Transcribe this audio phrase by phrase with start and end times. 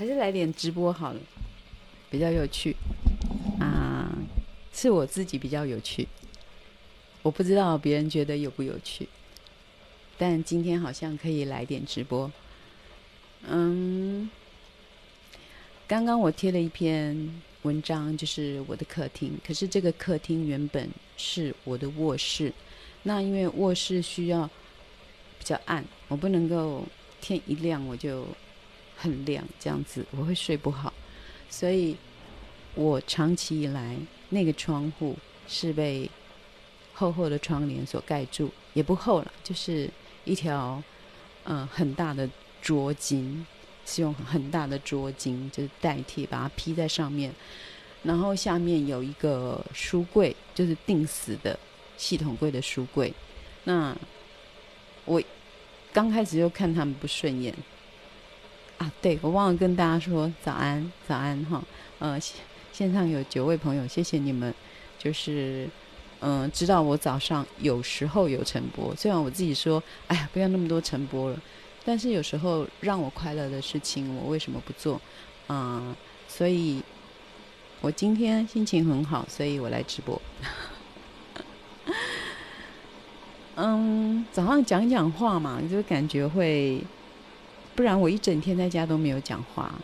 [0.00, 1.20] 还是来点直播好了，
[2.08, 2.74] 比较有趣。
[3.60, 4.10] 啊，
[4.72, 6.08] 是我自己比较有趣，
[7.20, 9.06] 我不知道别人觉得有不有趣，
[10.16, 12.32] 但今天好像可以来点直播。
[13.46, 14.30] 嗯，
[15.86, 20.88] 刚刚我贴了一篇文章，就是我的客厅，可是这个客厅原本
[21.18, 22.50] 是我的卧室，
[23.02, 24.46] 那因为卧室需要
[25.38, 26.86] 比较暗，我不能够
[27.20, 28.26] 天一亮我就
[29.00, 30.92] 很亮，这样子我会睡不好，
[31.48, 31.96] 所以
[32.74, 33.96] 我长期以来
[34.28, 35.16] 那个窗户
[35.48, 36.10] 是被
[36.92, 39.88] 厚厚的窗帘所盖住，也不厚了，就是
[40.24, 40.82] 一条
[41.44, 42.28] 嗯、很大的
[42.60, 43.42] 桌巾，
[43.86, 47.32] 是用很大的桌巾就是代替，把它披在上面，
[48.02, 51.58] 然后下面有一个书柜，就是定死的
[51.96, 53.12] 系统柜的书柜，
[53.64, 53.96] 那
[55.04, 55.22] 我。
[55.92, 57.52] 刚开始就看他们不顺眼
[58.80, 58.90] 啊！
[59.02, 61.62] 对，我忘了跟大家说早安，早安哈。
[61.98, 62.18] 呃，
[62.72, 64.54] 线上有九位朋友，谢谢你们。
[64.98, 65.68] 就是
[66.20, 71.38] 嗯、知道我早上有时候有晨播，虽然我自己说，哎呀，不要那么多晨播了，
[71.84, 74.98] 但是有时候让我快乐的事情，我为什么不做？
[75.46, 75.94] 啊、
[76.26, 76.82] 所以
[77.82, 80.20] 我今天心情很好，所以我来直播。
[83.56, 86.82] 嗯，早上讲讲话嘛，就感觉会，
[87.74, 89.74] 不然我一整天在家都没有讲话。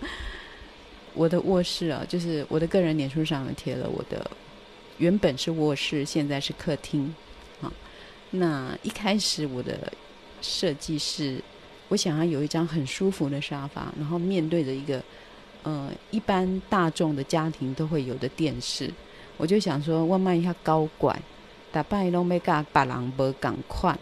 [1.14, 4.30] 我的卧室啊，就是我的个人脸书上贴了我的，
[4.98, 7.14] 原本是卧室，现在是客厅。
[7.60, 7.72] 啊，
[8.30, 9.92] 那一开始我的
[10.40, 11.42] 设计是，
[11.88, 15.02] 我想要有一张很舒服的沙发，然后面对着一个，
[15.64, 18.90] 呃，一般大众的家庭都会有的电视，
[19.36, 21.20] 我就想说，我卖一下高管。
[21.72, 23.96] 大摆拢要甲别人无共款，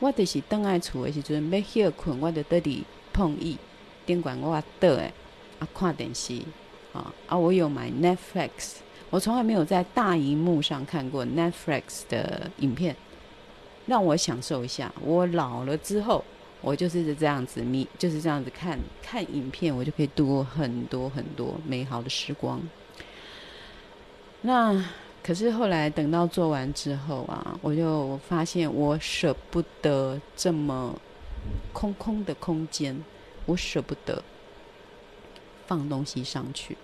[0.00, 2.82] 我就是倒来厝的时阵要休困，我就倒伫
[3.12, 3.58] 碰椅
[4.06, 5.12] 顶管我倒诶
[5.58, 6.40] 啊看电视
[6.92, 7.36] 啊啊！
[7.36, 8.76] 我有买 Netflix，
[9.10, 12.94] 我从来没有在大荧幕上看过 Netflix 的影片，
[13.86, 14.92] 让我享受一下。
[15.02, 16.24] 我老了之后，
[16.60, 22.62] 我就是这样子，你就是这样子看看影片，我就可以度过很多很多美好的时光。
[24.42, 24.84] 那。
[25.28, 30.98] 可是后来等到做完之后啊，我就发现我舍不得这么
[31.70, 33.04] 空空的空间，
[33.44, 34.24] 我舍不得
[35.66, 36.78] 放东西上去。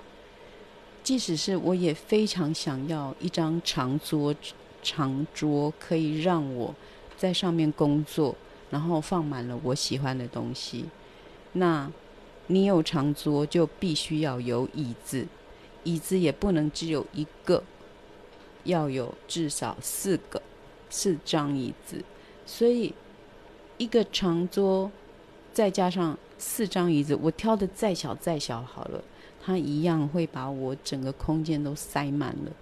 [1.03, 4.35] 即使是我也非常想要一张长桌，
[4.83, 6.75] 长桌可以让我
[7.17, 8.37] 在上面工作，
[8.69, 10.85] 然后放满了我喜欢的东西。
[11.55, 11.91] 那
[12.49, 15.27] 你有长桌，就必须要有椅子，
[15.85, 17.65] 椅子也不能只有一个。
[18.65, 20.43] 要有至少四个
[20.91, 22.03] 四张椅子，
[22.45, 22.93] 所以
[23.79, 24.91] 一个长桌
[25.53, 29.03] 再加上四张椅子，我挑的再小再小好了，
[29.43, 32.53] 它一样会把我整个空间都塞满了。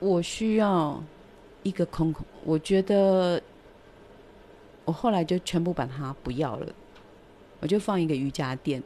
[0.00, 1.02] 我需要
[1.62, 3.42] 一个空空，我觉得
[4.84, 6.72] 我后来就全部把它不要了，
[7.60, 8.82] 我就放一个瑜伽垫。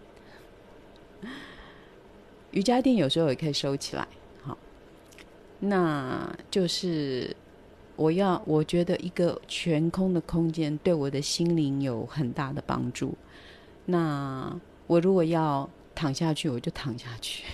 [2.51, 4.07] 瑜伽垫有时候也可以收起来。
[5.65, 7.37] 那就是
[7.95, 13.15] 我要，我觉得一个全空的空间对我的心灵有很大的帮助。
[13.87, 14.59] 那
[14.89, 17.45] 我如果要躺下去，我就躺下去；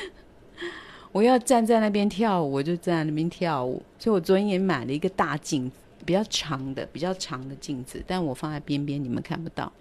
[1.10, 3.82] 我要站在那边跳舞，我就站在那边跳舞。
[3.98, 9.72] 所以我昨天也买了一个大镜子，比较长的、比较长的镜子，但我放在边边，你们看不到。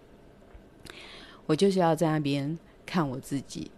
[1.45, 3.69] 我就是要在那边看我自己，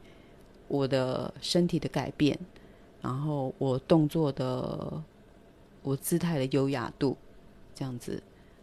[0.68, 2.38] 我的身体的改变。
[3.02, 5.04] 然后我动作的，
[5.82, 7.18] 我姿态的优雅度，
[7.74, 8.22] 这样子，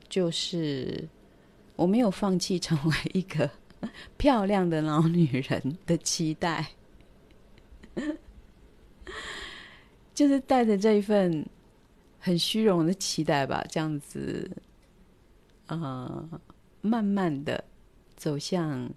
[0.09, 1.09] 就是
[1.75, 3.51] 我没有放弃成为一个
[4.17, 6.71] 漂亮的老女人的期待，
[10.15, 11.45] 就是带着这一份
[12.21, 14.49] 很虚荣的期待吧，这样子，
[15.67, 16.29] 呃，
[16.81, 17.65] 慢慢的
[18.17, 18.89] 走向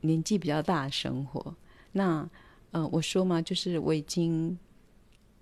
[0.00, 1.54] 年纪比较大的生活，
[1.92, 2.26] 那。
[2.72, 4.58] 嗯、呃，我说嘛，就是我已经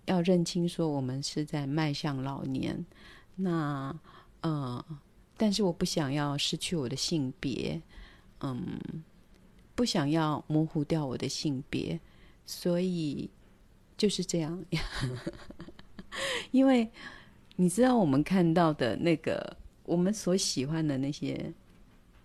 [0.06, 2.84] 要认清，说我们是在迈向老年。
[3.36, 3.96] 那，
[4.40, 4.84] 呃，
[5.36, 7.80] 但是我不想要失去我的性别，
[8.40, 8.78] 嗯，
[9.76, 12.00] 不想要模糊掉我的性别，
[12.44, 13.30] 所以
[13.96, 14.64] 就是这样。
[16.50, 16.90] 因为
[17.54, 21.54] 你知道，我们看到的那个，我们所喜欢的那些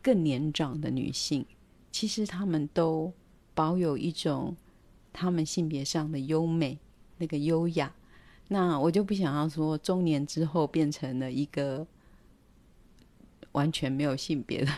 [0.02, 1.46] 更年长的女性，
[1.92, 3.14] 其实她们都
[3.54, 4.58] 保有一种。
[5.16, 6.78] 他们性别上的优美，
[7.18, 7.92] 那个优雅，
[8.50, 11.88] 那我就不想要说中年之后变成了一个
[13.54, 14.76] 完全没有性别的人。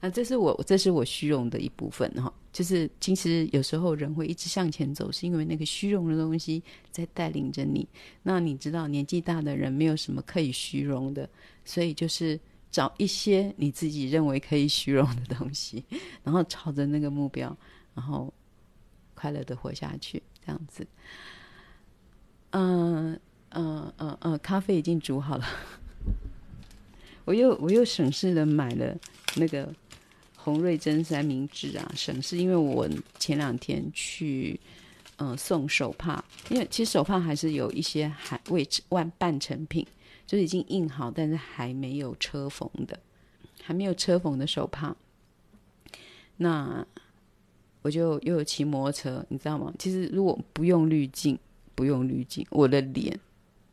[0.00, 2.32] 啊，这是我这是我虚荣的一部分哈。
[2.52, 7.88] 就是其实有时候人会一直向前走，是因为那个虚荣的东西在带领着你。
[8.22, 11.28] 那你知道，年纪大的人没有什么可以虚荣的，
[11.64, 12.38] 所以就是
[12.70, 15.84] 找一些你自己认为可以虚荣的东西，
[16.22, 17.56] 然后朝着那个目标，
[17.92, 18.32] 然后
[19.24, 20.86] 快乐的活下去，这样子。
[22.50, 23.18] 嗯
[23.52, 25.46] 嗯嗯嗯，咖啡已经煮好了。
[27.24, 28.94] 我又我又省事的买了
[29.36, 29.72] 那个
[30.36, 32.86] 洪瑞珍三明治啊，省事，因为我
[33.18, 34.60] 前两天去
[35.16, 39.86] 嗯、送手帕，因为其实手帕还是有一些还未完半成品，
[40.26, 43.00] 就是已经印好，但是还没有车缝的，
[43.62, 44.94] 还没有车缝的手帕。
[46.36, 46.86] 那
[47.84, 49.70] 我就又有骑摩托车，你知道吗？
[49.78, 51.38] 其实如果不用滤镜，
[51.74, 53.20] 不用滤镜，我的脸，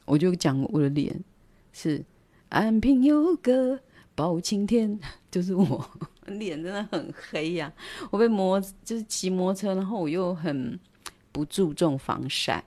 [0.03, 1.23] 我就讲我的脸
[1.71, 2.03] 是。
[2.49, 3.79] 安平有个
[4.13, 4.99] 包青天，
[5.31, 5.89] 就是我
[6.25, 7.71] 脸真的很黑呀、
[8.09, 10.77] 我被摩就是骑摩托车，然后我又很
[11.31, 12.61] 不注重防晒，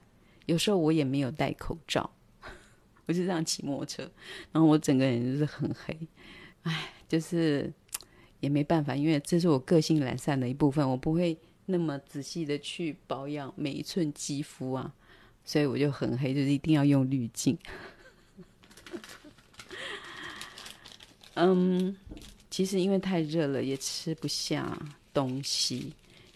[0.46, 2.10] 有时候我也没有戴口罩，
[3.04, 4.10] 我就这样骑摩托车，
[4.52, 5.94] 然后我整个人就是很黑。
[6.62, 7.70] 哎，就是
[8.44, 11.34] 也没办法，因为这是我个性懒散的一部分，我不会
[11.66, 14.92] 那么仔细的去保养每一寸肌肤啊，
[15.44, 17.56] 所以我就很黑，就是一定要用滤镜。
[21.36, 21.96] 嗯，
[22.50, 24.78] 其实因为太热了，也吃不下
[25.12, 25.92] 东西。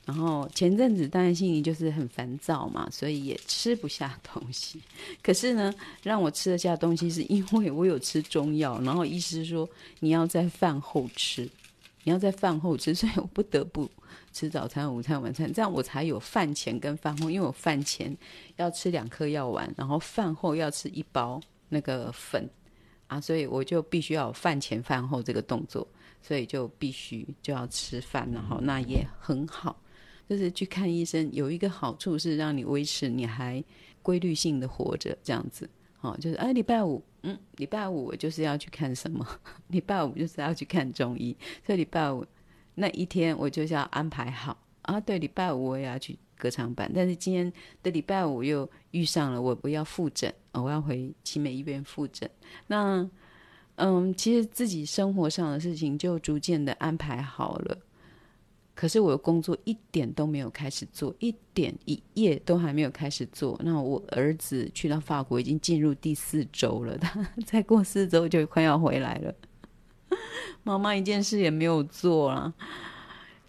[0.06, 4.80] 然后前阵子当然心里就是很烦躁嘛，所以也吃不下东西。
[5.22, 8.80] 可是呢，让我吃得下东西，是因为我有吃中药。
[8.80, 9.68] 然后医师说
[10.00, 11.46] 你要在饭后吃，
[12.08, 13.86] 你要在饭后吃， 所以我不得不
[14.32, 17.30] 吃早餐、午餐、晚餐，这样我才有饭前跟饭后。
[17.30, 18.16] 因为我饭前
[18.56, 21.38] 要吃两颗药丸，然后饭后要吃一包
[21.68, 22.48] 那个粉。
[23.08, 25.86] 啊，所以我就必须要饭前饭后这个动作，
[26.22, 29.78] 所以就必须就要吃饭，然后那也很好，
[30.28, 33.62] 就是去看医生有一个好处是让你维持你还
[34.02, 39.26] 规律性的活着这样子，好，就是哎礼拜五，嗯，礼拜五我就是要去看什么？
[39.68, 41.36] 礼拜五就是要去看中医，
[41.66, 42.24] 所以礼拜五
[42.74, 46.18] 那一天我就是要安排好啊，对，礼拜五我也要去。
[46.40, 47.52] 歌唱班，但是今天
[47.82, 52.30] 的礼拜五又遇上了我，我要复诊，我要回奇美医院复诊。
[52.68, 53.10] 那，
[53.74, 57.76] 嗯，其实自己生活上的事情就逐渐的安排好了，
[58.78, 63.58] 可是我的工作一点都没有开始做，一点一页都还没有开始做。
[63.64, 69.34] 那我儿子去到法国已经进入第四周了，他 再过四周就快要回来了。
[70.62, 72.54] 妈妈一件事也没有做啊，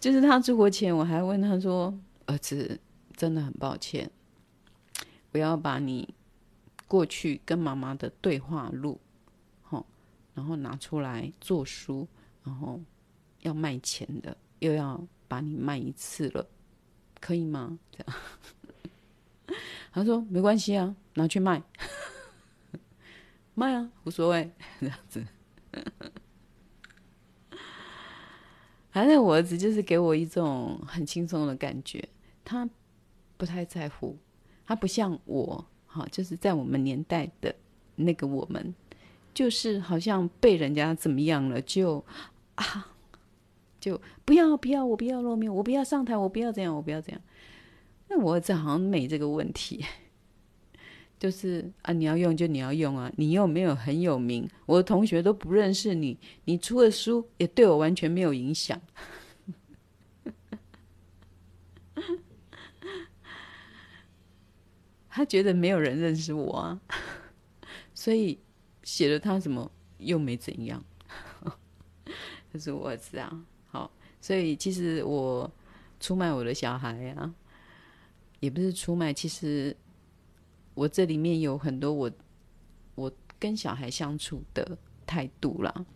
[0.00, 1.96] 就是他出国前我还问他说。
[2.26, 2.80] 儿子，
[3.16, 4.10] 真的很抱歉，
[5.32, 6.12] 我要把你
[6.86, 9.00] 过去跟妈妈的对话录，
[9.62, 9.86] 好，
[10.34, 12.06] 然后拿出来做书，
[12.44, 12.80] 然后
[13.40, 15.00] 要卖钱的，又要
[15.30, 16.44] 把你卖一次了，
[17.20, 17.78] 可以吗？
[17.92, 18.16] 这样，
[19.94, 21.62] 他说没关系啊，拿去卖，
[23.54, 24.50] 卖啊，无所谓，
[24.80, 25.24] 这样子。
[28.90, 32.08] 反正我儿子就是给我一种很轻松的感觉。
[32.44, 32.68] 他
[33.36, 34.18] 不太在乎，
[34.66, 37.54] 他不像我，哈，就是在我们年代的
[37.94, 38.74] 那个我们，
[39.32, 42.04] 就是好像被人家怎么样了，就
[42.56, 42.89] 啊，
[43.80, 47.20] 就不要不要，我不要露面，我不要上台，我不要这样，我不要这样。
[48.08, 49.84] 那我儿子好像没这个问题，
[51.18, 58.80] 就是啊，你要用就你要用啊，你又没有很有名，我的同学都不认识你，你出的书也对我完全没有影响。
[65.08, 66.80] 他觉得没有人认识我啊，
[67.94, 68.38] 所以
[68.82, 70.84] 写了他什么又没怎样，
[72.52, 73.44] 这是我儿子啊。
[74.20, 75.50] 所以其实我
[75.98, 77.34] 出卖我的小孩啊，
[78.40, 79.76] 也不是出卖，其实
[80.74, 82.10] 我这里面有很多我
[82.94, 85.86] 我跟小孩相处的态度啦，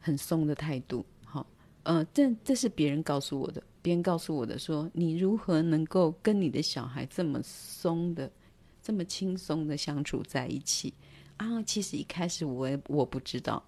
[0.00, 1.04] 很松的态度。
[1.24, 1.46] 好，
[1.84, 3.62] 呃，这这是别人告诉我的。
[3.80, 8.30] 别人告诉我的说：“你如何能够跟你的小孩这么松的、
[8.82, 10.92] 这么轻松的相处在一起？”
[11.38, 13.64] 啊，其实一开始我也我不知道，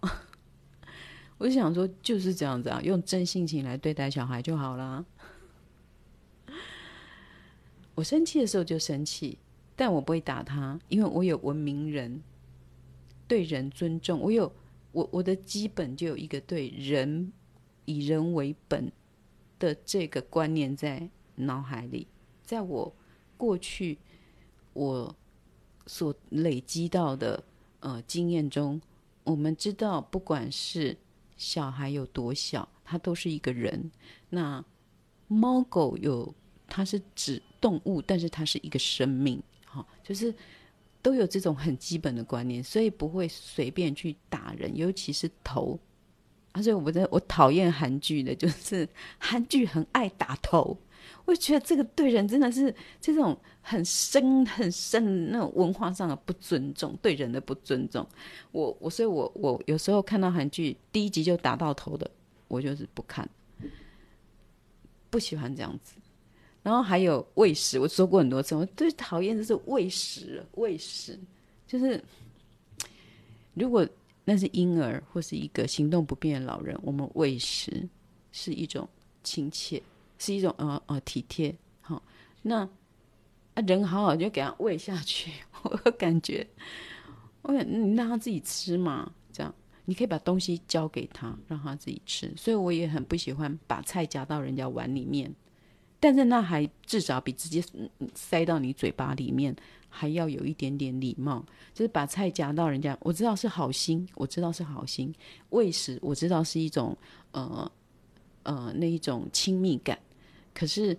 [1.41, 5.03] 我就想说就是这样子啊，用真性情来对待小孩就好啦。
[7.95, 9.39] 我生气的时候就生气，
[9.75, 12.23] 但我不会打他，因为我有文明人，
[13.27, 14.21] 对人尊重。
[14.21, 14.53] 我有
[14.93, 17.33] 我我的基本就有一个对人
[17.87, 18.93] 以人为本。
[19.59, 22.07] 的这个观念在脑海里，
[22.43, 22.91] 在我
[23.37, 23.99] 过去
[24.73, 25.15] 我
[25.87, 27.45] 所累积到的
[27.81, 28.81] 呃经验中，
[29.23, 30.97] 我们知道，不管是
[31.41, 33.91] 小孩有多小，他都是一个人。
[34.29, 34.63] 那
[35.27, 36.35] 猫狗有，
[36.69, 39.43] 它是指动物，但是它是一个生命，
[39.73, 40.35] 哦，就是
[41.01, 45.79] 都有这种很基本的观念，所以不会随便去打人，尤其是头。
[46.53, 48.87] 而且我觉得我讨厌韩剧的，就是
[49.19, 50.77] 韩剧很爱打头。
[51.31, 58.05] 我觉得这个对人真的是这种很深很深的那种文化上的不尊重，对人的不尊重。
[58.51, 62.11] 我我所以我我有时候看到韩剧第一集就打到头的，
[62.49, 63.29] 我就是不看，
[65.09, 65.95] 不喜欢这样子。
[66.65, 71.17] 然后还有喂食，我说过很多次，我最讨厌的是喂食，喂食
[71.65, 72.03] 就是
[73.55, 73.87] 如果
[74.25, 77.89] 那是婴儿或是一个行动不便的老人，我们喂食
[78.33, 78.89] 是一种
[79.23, 79.81] 亲切。
[80.21, 82.01] 是一种呃呃体贴，好、
[82.43, 82.59] 那
[83.55, 85.33] 啊人好好就给他喂下去，
[85.65, 86.47] 我感觉，
[87.43, 89.53] 我感你让他自己吃嘛，这样
[89.87, 92.33] 你可以把东西交给他，让他自己吃。
[92.37, 95.35] 所以我也很不喜欢把菜夹到人家碗里面，
[95.99, 97.65] 但是那还至少比直接
[98.15, 99.57] 塞到你嘴巴里面
[99.89, 101.45] 还要有一点点礼貌。
[101.73, 105.13] 就是把菜夹到人家，我知道是好心，我知道是好心
[105.49, 106.97] 喂食，我知道是一种
[107.33, 107.73] 呃
[108.45, 109.99] 呃那一种亲密感。
[110.53, 110.99] 可是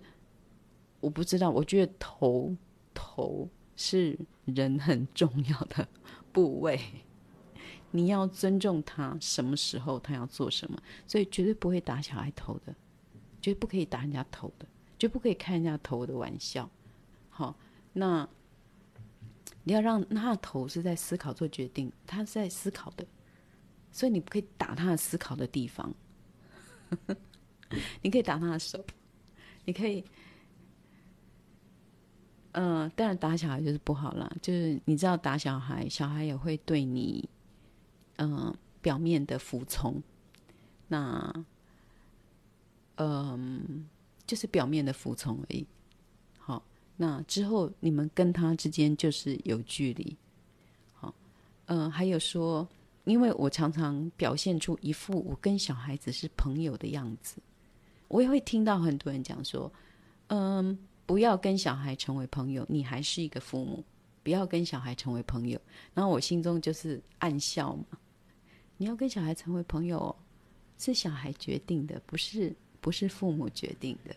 [1.00, 2.56] 我不知道，我觉得头
[2.94, 5.86] 头是人很重要的
[6.32, 6.80] 部位，
[7.90, 12.74] 你要尊重他，什么时候他要做什么，所以绝对不会打小孩头的，
[13.40, 14.66] 绝对不可以打人家头的，
[14.98, 16.70] 绝不可以开人家头的玩笑。
[17.30, 17.56] 好，
[17.92, 18.28] 那
[19.64, 23.06] 你要让他头是在思考做决定，他是在思考的，
[23.90, 25.94] 所以你不可以打他的思考的地方，
[28.02, 28.84] 你可以打他的手。
[29.64, 30.04] 你可以，
[32.52, 34.34] 嗯、当然打小孩就是不好了。
[34.42, 37.28] 就是你知道打小孩，小孩也会对你，
[38.16, 40.02] 嗯、表面的服从。
[40.88, 41.44] 那，
[42.96, 43.88] 嗯、
[44.26, 45.66] 就是表面的服从而已。
[46.38, 46.62] 好，
[46.96, 50.16] 那之后你们跟他之间就是有距离。
[50.92, 51.14] 好，
[51.66, 52.68] 嗯、还有说，
[53.04, 57.40] 因为我常常表现出一副我跟小孩子是朋友的样子。
[58.12, 59.72] 我也会听到很多人讲说，
[60.26, 63.82] 嗯，不要跟小孩成为朋友，你还是一个父母，
[64.22, 65.58] 不要跟小孩成为朋友。
[65.94, 67.98] 然后我心中就是暗笑嘛，
[68.76, 70.14] 你要跟小孩成为朋友哦，
[70.76, 74.14] 是小孩决定的，不是不是父母决定的。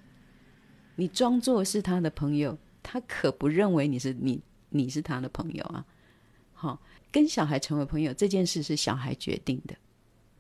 [0.98, 5.86] 你装作是他的朋友，他可不认为你是你你是他的朋友啊。
[6.52, 6.82] 好，
[7.14, 9.74] 跟小孩成为朋友这件事是小孩决定的，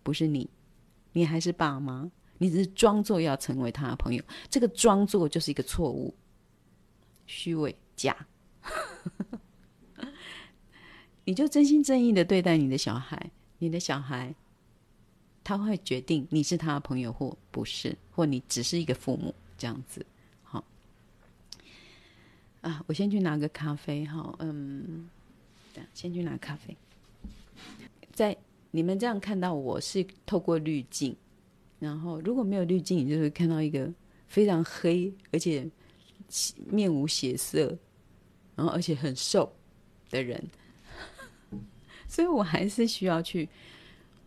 [0.03, 0.49] 不是你，
[1.13, 2.11] 你还是爸妈。
[2.37, 6.13] 你只是装作要成为他的朋友，这个装作就是一个错误、
[7.25, 8.15] 虚伪、假。
[11.23, 14.33] 你就真心真意的对待你的小孩，你的小孩
[15.43, 20.05] 他会决定你是他的朋友或不是，或你只是一个父母这样子。
[20.43, 20.63] 好，
[22.61, 24.05] 啊，我先去拿个咖啡。
[24.05, 25.09] 好，嗯，
[25.93, 26.75] 先去拿咖啡。
[28.11, 28.35] 在
[28.71, 31.15] 你们这样看到我是透过滤镜。
[31.79, 33.91] 然后，如果没有滤镜，你就会看到一个
[34.27, 35.69] 非常黑，而且
[36.67, 37.77] 面无血色，
[38.55, 39.51] 然后而且很瘦
[40.09, 40.41] 的人。
[42.07, 43.47] 所以我还是需要去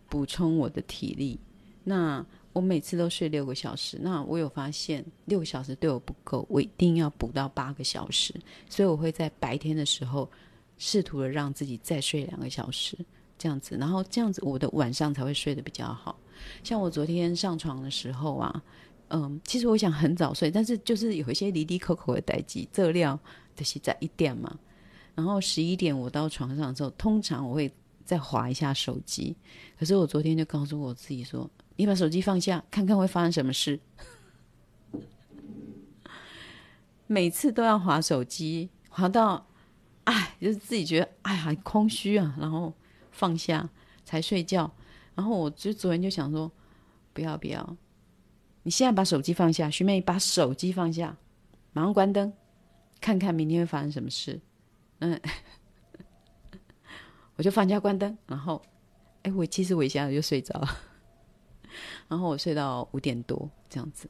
[0.07, 1.39] 补充我的体力。
[1.83, 8.33] 那我每次都睡六个小时，那我有发现六个小时对我不够，我一定要补到八个小时。
[8.69, 10.29] 所以我会在白天的时候
[10.77, 12.97] 试图的让自己再睡两个小时，
[13.37, 16.19] 这样子，然后这样子我的晚上才会睡得比较好。
[16.63, 18.63] 像我昨天上床的时候啊，
[19.09, 23.19] 嗯，其实我想很早睡，但是就是有一些离离口口的代志，这料
[23.55, 24.57] 就是在一点嘛。
[25.15, 27.69] 然后十一点我到床上的时候，通常我会
[28.05, 29.35] 再划一下手机。
[29.77, 33.79] 可是我昨天就告诉我自己说：“你把手机放下，看看会发生什么事。”
[37.07, 39.45] 每次都要划手机，划到
[40.05, 42.71] 哎，就是自己觉得哎呀空虚啊，然后
[43.11, 43.67] 放下
[44.05, 44.71] 才睡觉。
[45.19, 46.49] 然后我就昨天就想说，
[47.11, 47.75] 不要不要，
[48.63, 51.17] 你现在把手机放下，徐妹把手机放下，
[51.73, 52.31] 马上关灯，
[53.01, 54.39] 看看明天会发生什么事。
[54.99, 55.19] 嗯，
[57.35, 58.61] 我就放假关灯，然后，
[59.23, 60.69] 哎，我其实我一下子就睡着了，
[62.07, 64.09] 然后我睡到五点多这样子。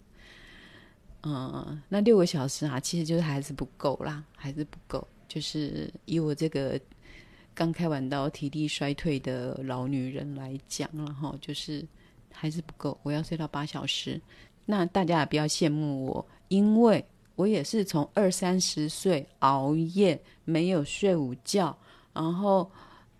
[1.23, 6.79] 嗯，那六个小时啊，其实就是还是不够啦，还是不够，就是以我这个。
[7.59, 11.85] 刚开完刀、体力衰退的老女人来讲，然后就是
[12.31, 14.17] 还是不够，我要睡到八小时。
[14.65, 17.03] 那大家也不要羡慕我，因为
[17.35, 21.77] 我也是从二三十岁熬夜，没有睡午觉，
[22.13, 22.71] 然后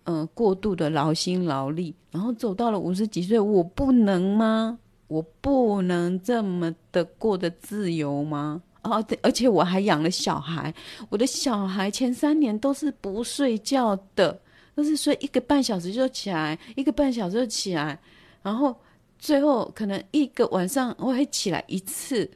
[0.04, 4.78] 嗯、过度的劳心劳力，然后走到了五十几岁，我不能吗？
[5.08, 8.62] 我不能这么的过得自由吗？
[8.82, 10.74] 哦，对，而且我还养了小孩，
[11.10, 14.40] 我的小孩前三年都是不睡觉的，
[14.74, 17.98] 都是睡一个半小时就起来，一个半小时就起来，
[18.42, 18.74] 然后
[19.18, 22.28] 最后可能一个晚上我会起来一次，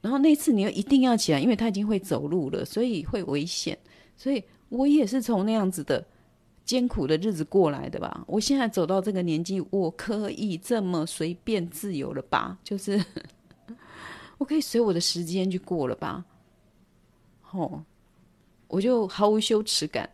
[0.00, 3.76] 然后那次你又一定要起来，因为他已经会走路了，所以会危险，
[4.16, 6.06] 所以我也是从那样子的
[6.64, 8.22] 艰苦的日子过来的吧。
[8.28, 12.56] 我现在走到这个年纪，我可以这么随便自由了吧？
[12.62, 13.04] 就是。
[14.44, 16.22] 我可以随我的时间去过了吧，
[17.52, 17.82] 哦，
[18.68, 20.10] 我就毫无羞耻感，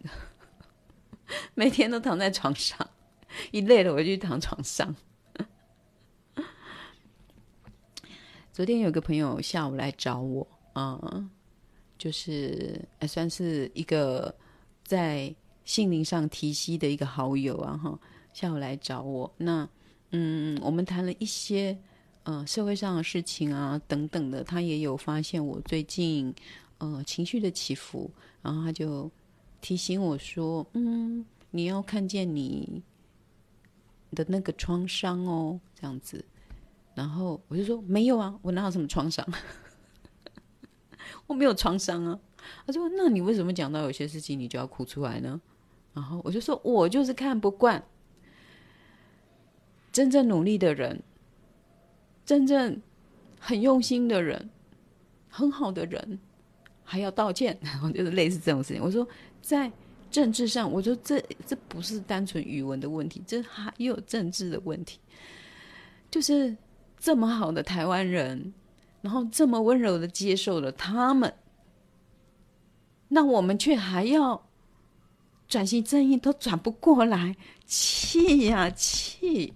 [1.54, 2.88] 每天都躺在床上，
[3.50, 4.94] 一累了我就去躺床上。
[8.52, 11.28] 昨天有个朋友下午来找我，啊、嗯，
[11.98, 14.32] 就是还算是一个
[14.84, 15.34] 在
[15.64, 17.98] 心灵上提息的一个好友啊，哈，
[18.32, 19.68] 下午来找我，那
[20.12, 21.76] 嗯，我们谈了一些。
[22.30, 26.32] 呃，社会上的事情啊，等等的，他也有发现我最近
[26.78, 28.08] 呃情绪的起伏，
[28.40, 29.10] 然后他就
[29.60, 32.80] 提醒我说：“嗯，你要看见你
[34.12, 36.24] 的那个创伤哦，这样子。”
[36.94, 39.26] 然后我就说：“没有啊，我哪有什么创伤？
[41.26, 42.16] 我没有创伤啊。”
[42.64, 45.40] 他说：“那你为什么讲到有些事情你就要哭出来呢？”
[45.94, 47.84] 然后我就说：“我就是看不惯
[49.90, 51.02] 真正努力的人。”
[52.30, 52.80] 真正
[53.40, 54.48] 很用心的人，
[55.28, 56.16] 很好的人，
[56.84, 58.80] 还要道歉，然后就是类似这种事情。
[58.80, 59.04] 我说，
[59.42, 59.68] 在
[60.12, 65.00] 政治上，我说这这不是单纯语文的问题，这还有政治的问题。
[66.08, 66.56] 就是
[67.00, 68.54] 这么好的台湾人，
[69.00, 71.34] 然后这么温柔的接受了他们，
[73.08, 74.40] 那我们却还要
[75.48, 77.34] 转型正义都转不过来，
[77.66, 79.52] 气呀气！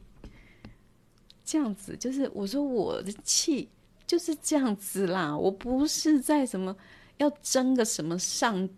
[1.45, 3.69] 这样子就是我说我的气
[4.07, 6.75] 就是这样子啦，我不是在什么
[7.19, 8.69] 要争个什么上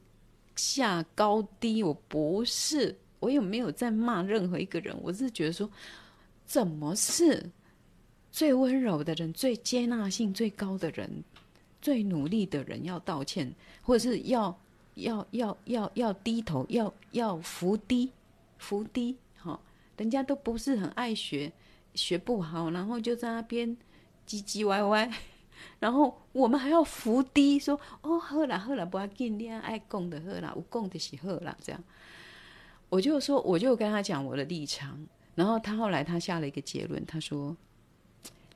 [0.57, 5.69] 下高低，我不是，我也没有在骂任何一个人，我是觉得说，
[6.45, 7.51] 怎么是
[8.31, 11.25] 最温柔的人、最接纳性最高的人、
[11.83, 14.59] 最努力的人要道歉，或者是要
[14.95, 18.11] 要要要要低头，要要伏低
[18.59, 19.61] 伏低，哈，
[19.97, 21.53] 人家都不是很爱学。
[21.97, 23.77] 学不好，然后就在那边
[24.29, 25.11] 唧唧歪歪，
[25.81, 31.83] 然后我们还要伏低说：“哦，好啦好啦，不要紧，你爱讲的喝啦，有讲的是好啦。”这样，
[32.89, 37.57] 我就说，我就跟他讲我的立场，然后他后来他下了一个结论，他说：“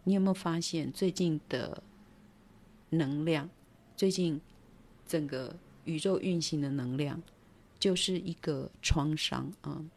[0.05, 1.83] 你有没有发现最近的
[2.90, 3.48] 能量，
[3.96, 4.40] 最近
[5.07, 7.22] 整个宇宙运行的能量，
[7.79, 9.76] 就是一个创伤啊。
[9.79, 9.90] 嗯”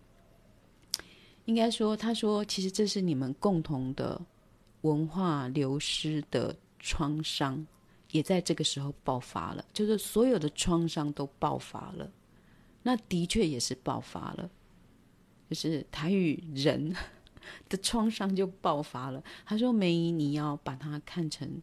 [1.45, 4.21] 应该说，他说，其实这是你们共同的
[4.81, 7.65] 文化流失的创伤，
[8.11, 9.65] 也在这个时候爆发了。
[9.73, 12.09] 就是所有的创伤都爆发了，
[12.81, 14.49] 那的确也是爆发了，
[15.49, 16.95] 就是台语人
[17.67, 19.21] 的创伤就爆发了。
[19.45, 21.61] 他说：“梅姨，你要把它看成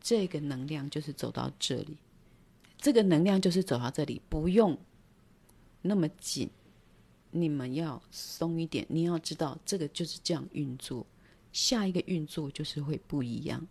[0.00, 1.98] 这个能量，就是走到这里，
[2.78, 4.78] 这个能量就是走到这里，不用
[5.82, 6.48] 那么紧。”
[7.30, 11.06] 你们要松一点，你要知道这个就是这样运作，
[11.52, 13.66] 下一个运作就是会不一样。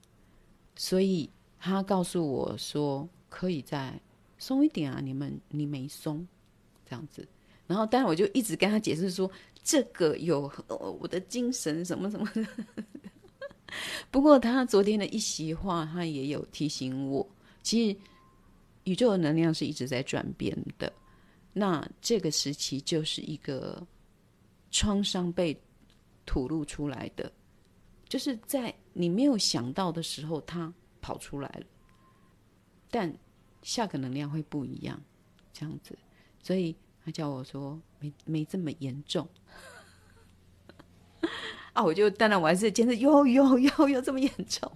[0.76, 4.00] 所以他告诉我说，可以再
[4.38, 6.26] 松一点啊，你们你没松，
[6.86, 7.28] 这样子。
[7.68, 9.30] 然后，当然我就一直跟他解释说，
[9.64, 10.52] 这个有
[11.00, 12.48] 我的精神什么什么的。
[14.10, 17.28] 不过他昨天的一席话，他也有提醒我，
[17.62, 18.00] 其实
[18.86, 20.92] 宇宙的能量是一直在转变的。
[21.52, 23.86] 那这个时期就是一个
[24.72, 25.60] 创伤被
[26.26, 27.32] 吐露出来的，
[28.08, 31.66] 就是在你没有想到的时候，它跑出来了。
[32.92, 33.12] 但
[33.64, 35.02] 下个能量会不一样，
[35.52, 35.98] 这样子，
[36.42, 39.28] 所以他叫我说没没这么严重。
[41.74, 44.72] 啊，我就当然我还是坚持有有有有这么严重，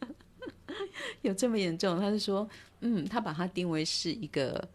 [1.22, 1.98] 有这么严重。
[1.98, 2.48] 他是说，
[2.80, 4.68] 嗯，他把它定为是一个。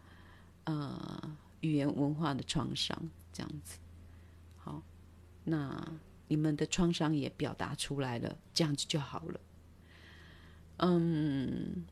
[0.72, 2.98] 呃，语言文化的创伤
[3.34, 3.78] 这样子，
[4.56, 4.82] 好，
[5.44, 5.86] 那
[6.30, 9.40] 你们的创伤也表达出来了，这样子就好了。
[10.78, 11.86] 嗯，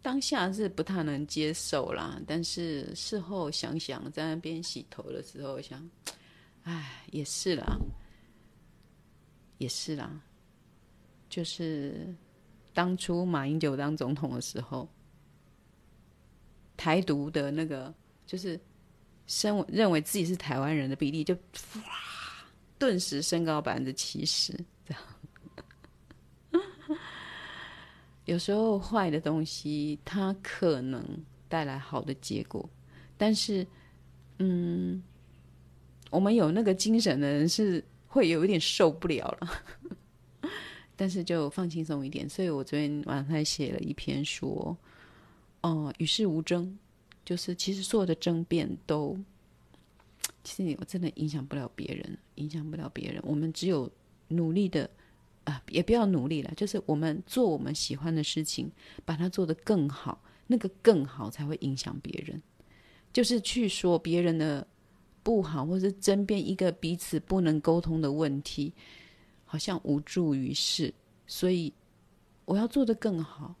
[0.00, 5.90] 当下是不太能接受啦，但是事后想想，在那边洗头的时候想，
[6.62, 7.76] 哎，也是啦，
[9.58, 10.20] 也是啦，
[11.28, 12.14] 就是
[12.72, 14.88] 当初马英九当总统的时候。
[16.76, 17.92] 台独的那个
[18.26, 18.58] 就是
[19.26, 21.82] 身认为自己是台湾人的比例就哇，
[22.78, 24.52] 顿时升高百分之七十。
[24.84, 25.02] 这样，
[28.24, 31.04] 有时候坏的东西它可能
[31.48, 32.68] 带来好的结果，
[33.16, 33.66] 但是，
[34.38, 35.02] 嗯，
[36.10, 39.62] 我们有那个精神的人是会有一点受不了了，
[40.96, 42.28] 但是就放轻松一点。
[42.28, 44.76] 所以我昨天晚上还写了一篇说，
[45.62, 46.78] 哦，与世无争。
[47.24, 49.16] 就是其实所有的争辩都，
[50.42, 53.22] 其实我真的影响不了别人，影响不了别人。
[53.24, 53.88] 我们只有
[54.26, 54.90] 努力的
[55.44, 58.68] 啊，也不要努力了，就是我们做我们喜欢的事情，
[59.04, 62.42] 把它做得更好，那个更好才会影响别人。
[63.12, 64.66] 就是去说别人的
[65.22, 68.72] 不好，或是争辩一个彼此不能沟通的问题，
[69.44, 70.92] 好像无助于事。
[71.28, 71.72] 所以
[72.46, 73.54] 我要做得更好。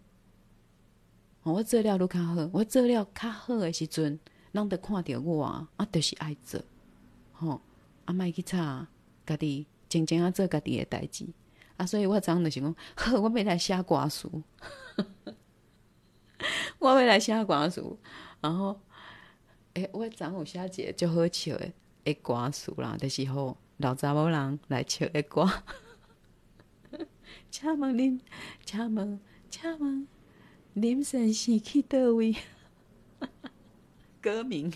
[1.44, 4.18] 我做了都较好，我做了较好的时阵，
[4.52, 6.62] 人得看到我啊，啊就是爱做，
[7.32, 7.60] 吼，
[8.04, 8.86] 啊，莫去吵，
[9.26, 11.26] 家己静静啊做家己的代志，
[11.76, 14.30] 啊，所以我昨昏就是讲，好，我要来写歌词，
[16.78, 17.84] 我要来写歌词，
[18.40, 18.80] 然后，
[19.74, 21.72] 诶、欸，我昨昏有写一个就好笑的，
[22.04, 25.50] 诶，歌词啦，就是吼老查某人来唱的歌，
[27.50, 28.20] 请问恁，
[28.64, 30.06] 请问，请问。
[30.74, 32.34] 林先生去倒位？
[34.22, 34.72] 歌名？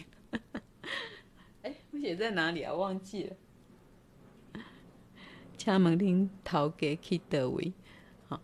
[1.62, 2.74] 哎、欸，我写在哪里啊？
[2.74, 3.37] 忘记了。
[5.56, 7.72] 请问恁头家去倒位？
[8.28, 8.40] 好，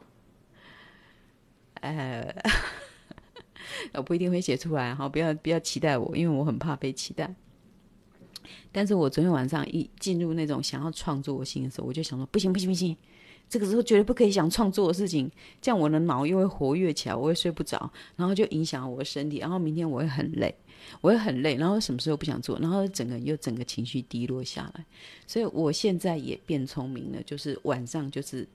[1.82, 2.34] 呃，
[3.94, 7.34] 我不一定会写出来，哈，不要不要期待我，因为我很怕被期待。
[8.72, 12.96] 但是我昨天晚上一进入那种想要创作的心的时候，我就想说，不行不行不行。
[13.48, 20.54] 这个时候绝对不可以想创作的事情，这样我的脑又会活跃起来，我会睡不着，然后就影响我的身体，然后明天我会很累，
[21.02, 24.84] 我会很累，然后什么时候不想做，然后整个又整个情绪低落下来。
[25.26, 28.48] 所以我现在也变聪明了，就是晚上就是，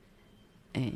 [0.72, 0.90] 哎，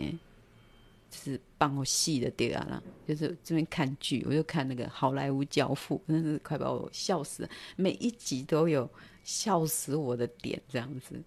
[1.08, 8.90] 就是帮我戏的对啊，就是这边看剧，我就看那个好莱坞教父，真是快把我笑死了，每一集都有
[9.22, 11.22] 笑死我的点，这样子。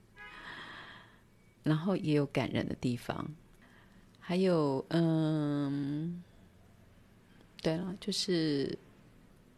[1.66, 3.28] 然后也有感人的地方，
[4.20, 6.24] 还有，嗯，
[7.64, 8.78] 对了，就是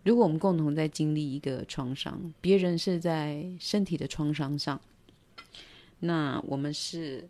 [0.06, 4.80] 如果我们共同在经历一个创伤，别人是在身体的创伤上，
[6.00, 7.28] 那我们是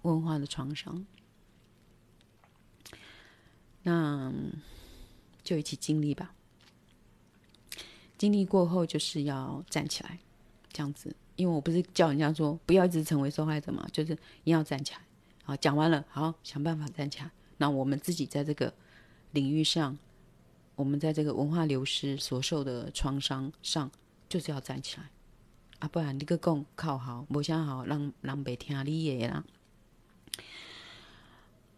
[0.00, 1.06] 文化的创伤，
[3.82, 4.32] 那
[5.44, 6.34] 就一起经历吧。
[8.16, 10.18] 经历过后，就是要站起来，
[10.72, 11.14] 这样子。
[11.36, 15.00] 因为我不是叫人家说不要一直成为受害者嘛，就是一定要站起来。
[15.44, 17.30] 好，讲完了，好，想办法站起来。
[17.56, 18.72] 那我们自己在这个
[19.32, 19.98] 领域上，
[20.74, 23.90] 我们在这个文化流失所受的创伤上，
[24.28, 25.10] 就是要站起来
[25.80, 25.88] 啊！
[25.88, 29.44] 不然你个共靠好，无啥好，让让别听你的啦。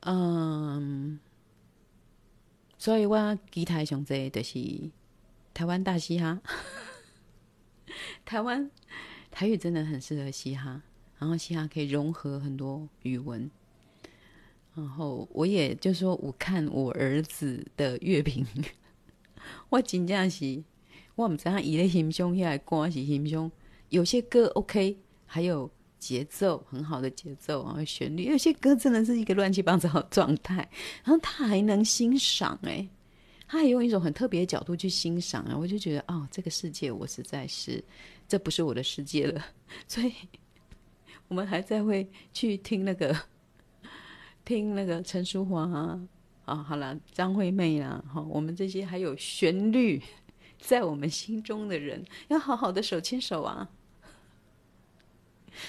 [0.00, 1.18] 嗯，
[2.76, 4.90] 所以我期待上这就是
[5.54, 6.42] 台湾大嘻哈，
[8.24, 8.70] 台湾。
[9.30, 10.80] 台语真的很适合嘻哈，
[11.18, 13.50] 然后嘻哈可以融合很多语文。
[14.76, 18.46] 然后我也就说，我看我儿子的乐评，
[19.70, 20.62] 我真正是，
[21.16, 23.50] 我不知道伊的心胸还是歌是心胸。
[23.88, 28.24] 有些歌 OK，还有节奏很好的节奏，然后旋律。
[28.24, 30.68] 有些歌真的是一个乱七八糟的状态，
[31.04, 32.88] 然后他还能欣赏哎。
[33.54, 37.82] 他也用一种很特别的角度去欣赏啊，我就觉得哦，这个世界我实在是，
[38.26, 39.44] 这不是我的世界了。
[39.86, 40.12] 所以，
[41.28, 43.16] 我们还在会去听那个，
[44.44, 46.00] 听那个陈淑樺啊，
[46.46, 50.02] 啊，好了，张惠妹啊，好，我们这些还有旋律
[50.58, 53.70] 在我们心中的人，要好好的手牵手啊，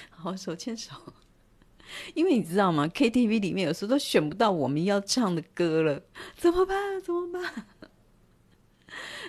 [0.09, 0.91] 好手牵手。
[2.15, 6.01] 因为你知道吗？KTV 里面有时候都选不到我们要唱的歌了，
[6.35, 6.99] 怎么办？
[6.99, 7.67] 怎么办？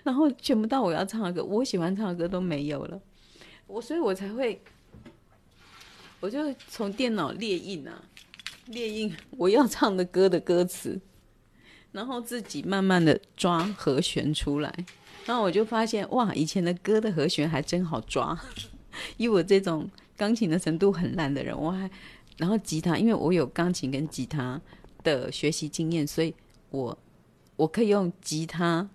[0.03, 3.01] 然后选不到我要唱的歌，我喜欢唱的歌都没有了，
[3.67, 4.61] 我所以，我才会，
[6.21, 8.03] 我就从电脑列印啊，
[8.67, 11.01] 列印我要唱的歌的歌词，
[11.93, 14.73] 然后自己慢慢的抓和弦出来，
[15.25, 18.39] 然后我就发现哇，以前的歌的和弦还真好抓，
[19.17, 21.91] 以我这种钢琴的程度很烂的人，我还。
[22.39, 24.61] 然后吉他，因为我有钢琴跟吉他
[25.03, 26.35] 的学习经验，所以
[26.69, 26.99] 我
[27.57, 28.87] 我可以用吉他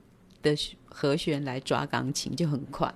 [0.41, 2.93] 的和弦来抓钢琴，就很快。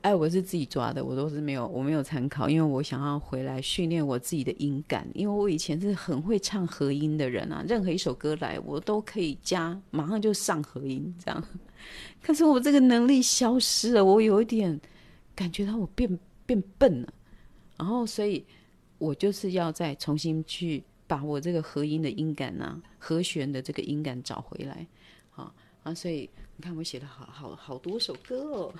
[0.00, 11.44] 哎，我是自己抓的，我都是没有，我没有参考，因为我想要回来训练我自己的音感，因为我以前是很会唱和音的人啊，任何一首歌来，我都可以加，马上就上和音这样。
[12.22, 14.80] 可是我这个能力消失了，我有一点
[15.34, 17.12] 感觉到我变变笨了，
[17.76, 18.44] 然后所以，
[18.98, 24.86] 我就是要再重新去把我这个和音的音感啊，和弦的这个音感找回来，
[25.94, 28.74] 所以你看我写了好好好多首歌哦。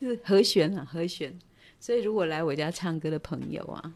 [0.00, 1.38] 就是和弦啊，和弦。
[1.78, 3.94] 所以，如果来我家唱歌的朋友啊，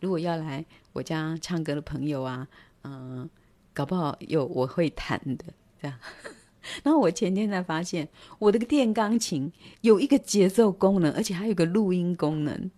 [0.00, 0.62] 如果要来
[0.92, 2.46] 我家唱歌的朋友啊，
[2.82, 3.30] 嗯、
[3.72, 5.44] 搞不好有我会弹的
[5.80, 5.98] 这样。
[6.84, 8.06] 然后我前天才发现，
[8.38, 12.70] 我的电钢琴有一个节奏功能，而且还有个录音功能，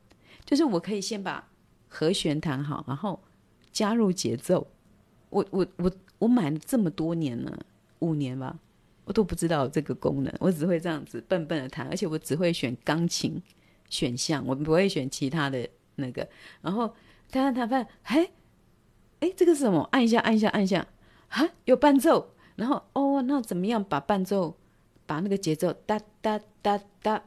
[0.44, 1.48] 就是我可以先把
[1.88, 3.20] 和弦弹好，然后
[3.72, 4.68] 加入节奏。
[5.34, 7.58] 我我我我买了这么多年了，
[7.98, 8.56] 五年吧。
[9.06, 13.42] 我都不知道这个功能，我只会这样子笨笨的弹，而且我只会选钢琴
[13.90, 16.26] 选项，我不会选其他的那个。
[16.62, 16.94] 然后
[17.30, 18.30] 弹弹弹弹，哎
[19.20, 19.86] 哎，这个是什么？
[19.92, 20.86] 按一下，按一下，按一下，
[21.28, 22.30] 啊，有伴奏。
[22.56, 24.56] 然后哦，那怎么样把伴奏，
[25.04, 27.22] 把那个节奏哒哒哒哒，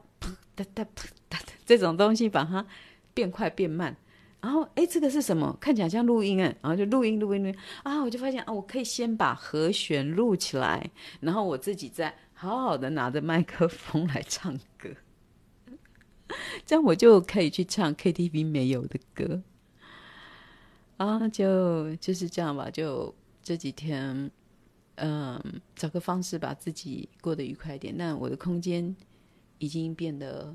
[0.56, 0.84] 哒哒哒
[1.28, 2.66] 哒，这种东西把它
[3.14, 3.96] 变快变慢。
[4.40, 5.56] 然后，哎，这个是什么？
[5.60, 8.00] 看起来像录音哎，然后就录音录音录音啊！
[8.02, 10.88] 我就发现啊，我可以先把和弦录起来，
[11.20, 14.90] 然后我自己再好好的拿着麦克风来唱歌，
[16.64, 19.42] 这样我就可以去唱 KTV 没有的歌
[20.98, 21.28] 啊！
[21.28, 24.30] 就就是这样吧，就这几天，
[24.94, 25.42] 嗯，
[25.74, 27.92] 找个方式把自己过得愉快一点。
[27.96, 28.94] 那我的空间
[29.58, 30.54] 已经变得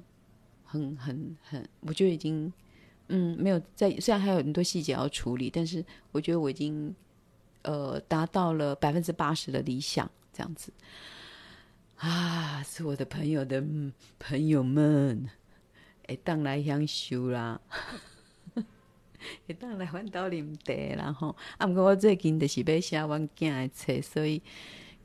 [0.63, 2.51] 很很很，我觉得已经。
[3.07, 6.95] 嗯，没有在，虽然还有很多细节要处理，但是我觉得我已经
[7.63, 10.71] 呃达到了百分之八十的理想，这样子。
[11.97, 13.63] 啊，是我的朋友的
[14.19, 15.29] 朋友们，
[16.07, 17.61] 会当来享受啦，
[19.47, 24.41] 会当来翻斗啉茶，然后啊，不过我最近就是要写我囝的册，所以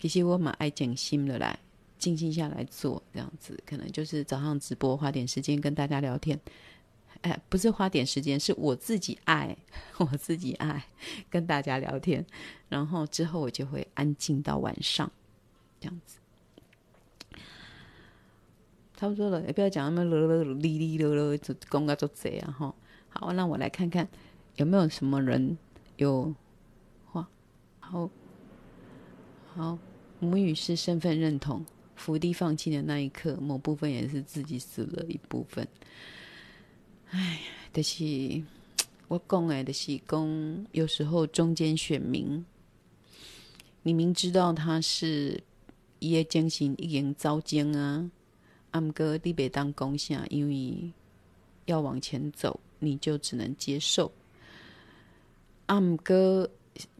[0.00, 1.58] 其实我蛮爱静心的来，
[1.98, 6.40] 静心下来做这样子，可能就是早上直播，花点时间跟大家聊天。
[7.22, 9.56] 哎，不是花点时间，是我自己爱，
[9.98, 10.86] 我自己爱
[11.28, 12.24] 跟大家聊天，
[12.68, 15.10] 然后之后我就会安静到晚上，
[15.80, 16.18] 这样子，
[18.96, 22.74] 差不多了，也不要讲那么啰啰哩哩啰啰，就公个做贼啊哈。
[23.08, 24.08] 好，那我来看看
[24.56, 25.58] 有没有什么人
[25.96, 26.34] 有
[27.06, 27.28] 话。
[27.80, 28.08] 好，
[29.54, 29.78] 好，
[30.20, 35.66] 母语是身份认同，伏地放弃的那一刻，某部分也是自己死了一部分。
[37.10, 37.40] 哎，
[37.72, 38.42] 就是
[39.08, 42.44] 我讲的，就是讲有时候中间选民，
[43.82, 45.42] 你明知道他是
[46.00, 48.10] 伊的精神已经糟践啊，
[48.72, 50.92] 啊，毋过你别当讲啥，因为
[51.64, 54.12] 要往前走，你就只能接受。
[55.64, 56.48] 啊，毋过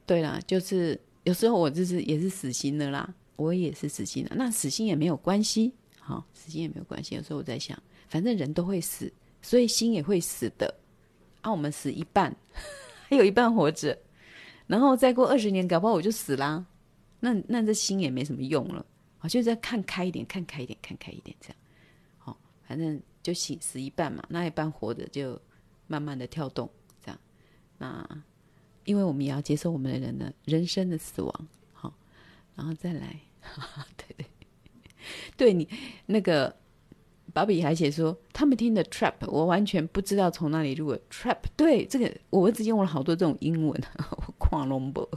[0.07, 7.15] 对啦，就是有时候我就是也是死心的啦，我也是死心的，那死心也没有关系，好，死心也没有关系。
[7.15, 9.13] 有时候我在想，反正人都会死。
[9.49, 10.75] 所以心也会死的，
[11.41, 12.37] 啊，我们死一半，
[13.09, 13.99] 还有一半活着，
[14.67, 16.67] 然后再过二十年，搞不好我就死啦，
[17.21, 18.85] 那那这心也没什么用了，
[19.21, 21.57] 啊就再看开一点，看开一点，看开一点，这样，
[22.19, 25.41] 好，反正就死死一半嘛，那一半活着就
[25.87, 26.69] 慢慢的跳动，
[27.03, 27.19] 这样，
[27.79, 28.07] 那
[28.85, 31.95] 因为我们也要接受我们的人的人生的死亡，好，
[32.55, 33.19] 然后再来，
[33.97, 34.27] 对对，
[35.39, 35.67] 对你
[36.05, 36.55] 那个。
[37.39, 41.37] 芭比还写说，他们听的 trap，我完全不知道从哪里入的 trap。
[41.57, 45.09] 对，这个我儿子用了好多这种英文，我看拢无，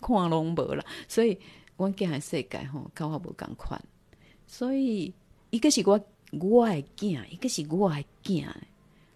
[0.00, 0.84] 看拢无了。
[1.08, 1.36] 所以
[1.76, 3.82] 我囝还世界吼，讲话无共款。
[4.46, 5.12] 所以
[5.50, 8.46] 一个是我我的囝，一个是我的囝。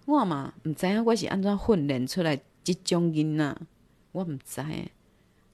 [0.07, 3.57] 我嘛唔知影我是安怎训练出来这种囡仔，
[4.11, 4.61] 我唔知。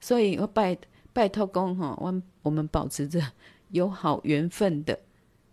[0.01, 0.75] 所以我拜
[1.13, 3.21] 拜托讲吼，我我们保持着
[3.69, 4.97] 有好缘分的。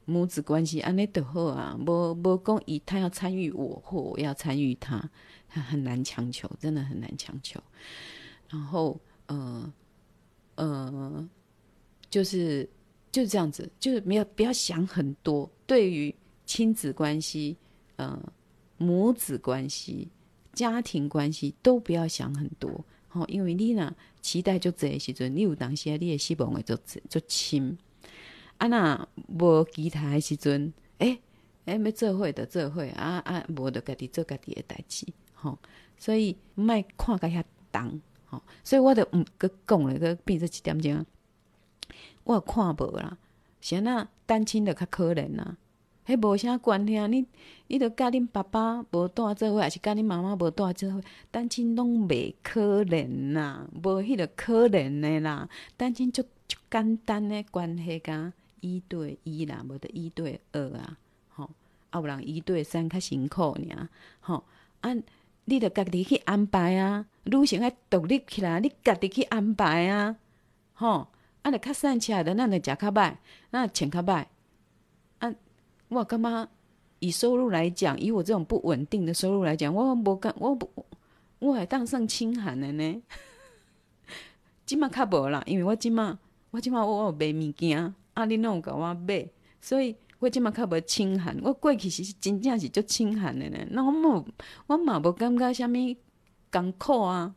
[0.06, 5.02] 母子关系安尼都好啊，无无讲以他要参与我或我要参与他，
[5.48, 7.58] 他很难强求，真的很难强求。
[8.50, 9.72] 然后，呃，
[10.56, 11.28] 呃，
[12.10, 12.68] 就是
[13.10, 15.50] 就是这样子，就是没有不要想很多。
[15.66, 16.14] 对于
[16.44, 17.56] 亲子关系、
[17.96, 18.20] 呃
[18.76, 20.08] 母子关系、
[20.52, 22.84] 家庭关系，都不要想很多。
[23.08, 26.76] 吼，因为你呢期待就这时阵，你有当时你也希望会做
[27.08, 27.78] 做亲。
[28.58, 31.20] 啊，那无其他诶时阵，诶
[31.64, 35.58] 诶，要做伙就做伙，啊啊，无就家己做家己诶代志，吼。
[35.98, 38.42] 所以莫看甲遐重，吼。
[38.62, 41.06] 所以我就毋搁讲咧，搁变做一点钟，
[42.24, 43.16] 我看无啦。
[43.60, 45.56] 是安那单亲的较可怜呐，
[46.06, 47.24] 迄无啥关系啊，你
[47.68, 58.32] 你着甲恁爸爸无带做伙，还是甲恁妈妈无带做伙，单亲拢袂可怜啦，无迄个可怜的啦，单亲就就简单诶关系甲
[58.64, 60.96] 一对一啦，无得一对二啊，
[61.28, 61.50] 吼，
[61.90, 63.88] 啊有人一对三较辛苦尔，
[64.20, 64.44] 吼，
[64.80, 64.90] 啊，
[65.44, 70.16] 你着家己去安排啊，女性爱独立起来，你家己去安排啊，
[70.72, 71.08] 吼。
[71.42, 73.16] 啊，着较省起来的，咱着食较歹，
[73.52, 74.24] 咱穿较歹。
[75.18, 75.34] 啊，
[75.88, 76.48] 我感觉
[77.00, 80.86] 以收入来讲，以我这种不稳定的收入来讲，我无干，我不，
[81.40, 83.02] 我还当算清寒的呢。
[84.64, 86.18] 即马较无啦，因为我即马，
[86.50, 89.28] 我即马我有卖物件，啊，你拢有甲我买，
[89.60, 91.36] 所以我即马较无清寒。
[91.42, 93.58] 我过去是真正是足清寒的呢。
[93.70, 94.26] 那我无，
[94.68, 95.72] 我嘛无感觉啥物
[96.52, 97.34] 艰苦啊，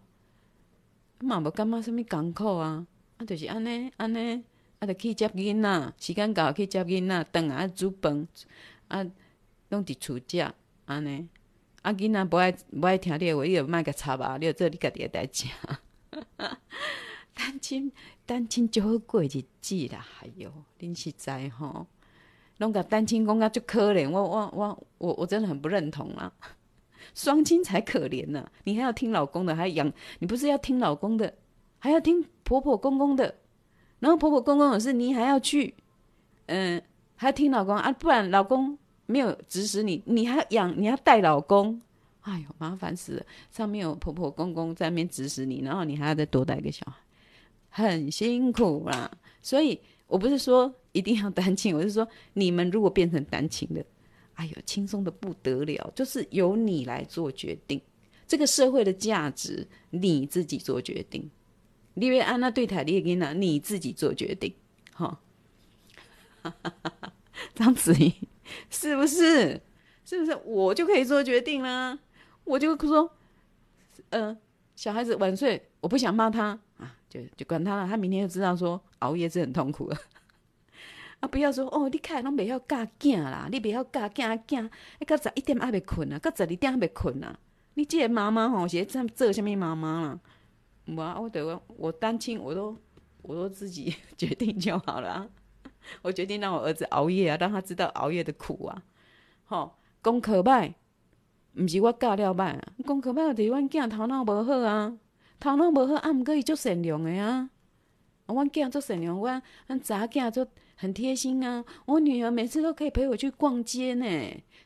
[1.19, 2.85] 我嘛无感觉啥物艰苦啊。
[3.17, 4.43] 啊，就是安尼，安尼，
[4.77, 8.27] 啊，着去接囡仔，时间到去接囡仔，顿啊煮饭，
[8.87, 9.03] 啊，
[9.69, 10.53] 拢伫厝食，
[10.85, 11.27] 安尼，
[11.81, 15.47] 啊，囡仔无爱无爱听你诶话，你着莫甲插啊，你着做你家己诶代志。
[17.37, 17.91] 单亲
[18.25, 21.85] 单亲就好过日子啦，哎哟，恁实在吼，
[22.57, 26.33] 拢甲单亲讲甲足可怜，我我我我我真的很不认同啦。
[27.13, 31.33] 双亲才可怜呢，你还要听老公的，还要养，你不是要听老公的，
[31.79, 32.25] 还要听。
[32.47, 33.35] 婆婆公公的，
[33.99, 35.73] 然后婆婆公公有事，你还要去，
[36.45, 36.81] 嗯，
[37.17, 41.81] 还要听老公啊，不然老公没有指使你，你还要养，你要带老公，
[42.21, 43.25] 哎呦，麻烦死了！
[43.51, 46.95] 上面有婆婆公公在那边指使你，然后你还要再多带一个小孩，
[47.77, 49.09] 很辛苦啦。
[49.41, 53.85] 所以我不是说一定要单亲，我是说你们如果变成单亲的，
[54.33, 57.79] 哎呦，轻松的不得了，就是由你来做决定，
[58.27, 61.29] 这个社会的价值你自己做决定。
[61.93, 64.53] 你要按那对台，你囡仔你自己做决定，
[64.93, 65.19] 哈，
[67.53, 68.13] 章子怡
[68.69, 69.61] 是不是？
[70.05, 71.99] 是不是我就可以做决定啦？
[72.45, 73.11] 我就说，
[74.09, 74.37] 呃，
[74.75, 76.57] 小孩子晚睡，我不想骂他，
[77.09, 77.87] 就就管他了。
[77.87, 79.97] 他明天就知道说熬夜是很痛苦的
[81.19, 81.27] 啊！
[81.27, 87.39] 不要说哦，你看拢袂晓教囝啦，你袂晓教囝囝，你到十一点还袂困啊，到十二点还袂困啊？
[87.73, 90.19] 你这个妈妈吼是在做什么妈妈啦？
[90.85, 92.77] 我我得我单亲，我都
[93.23, 95.27] 我都自己 决定就好了。
[96.01, 98.83] 我决定让我儿子熬夜啊，让他知道熬夜的苦啊。
[99.45, 100.73] 吼，功课歹，
[101.55, 102.61] 不是我教了歹啊。
[102.85, 104.97] 功课歹就是阮囝头脑无好啊，
[105.39, 107.49] 头脑无好啊，毋过伊足善良的啊。
[108.27, 110.45] 阮囝足善良，阮阮查囝就
[110.75, 111.63] 很贴心啊。
[111.85, 114.05] 我女儿每次都可以陪我去逛街呢，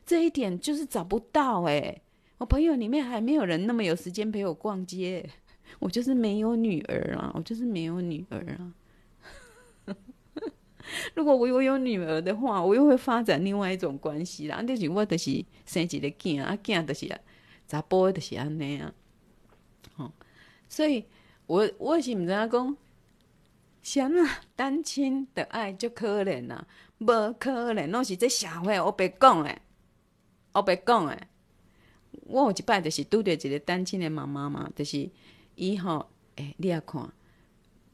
[0.04, 2.00] 这一点就是找不到哎、
[2.38, 5.30] 我朋友里面还没有人那么有时间陪我逛街。
[5.78, 8.74] 我就是没有女儿啊，我就是没有女儿啊。
[11.14, 14.60] 如果我有有女儿的话，我又会发展另外一种关系啦。
[14.62, 17.08] 就是我就是生一个囝啊，囝就是
[17.68, 18.92] 查甫就是安尼啊。
[20.72, 21.04] 所以
[21.46, 22.76] 我我是唔知影讲，
[23.82, 27.06] 啥啊单亲的爱就可怜啊，无
[27.38, 29.60] 可怜，拢是这社会我白讲诶，
[30.52, 31.28] 我白讲诶。
[32.26, 35.10] 我有一摆就是拄着一个单亲的妈妈嘛，就是。
[35.54, 37.06] 伊吼，诶、欸，你也看，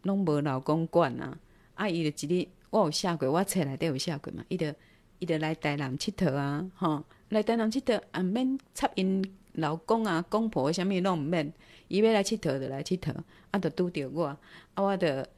[0.02, 1.36] 拢无老公管啊！
[1.74, 4.44] 啊，伊就一日，我有写过，我册内底有写过嘛。
[4.48, 4.72] 伊就
[5.18, 11.52] 伊就来台南佚佗啊，吼，来台南佚佗，啊，免插因老公啊、公婆啥物拢毋免，
[11.88, 13.14] 伊要来佚佗就来佚佗，
[13.51, 14.38] 啊，就拄着我，啊，
[14.83, 15.29] 我的